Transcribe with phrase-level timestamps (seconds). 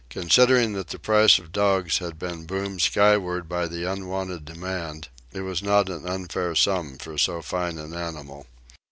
[0.09, 5.41] Considering that the price of dogs had been boomed skyward by the unwonted demand, it
[5.41, 8.47] was not an unfair sum for so fine an animal.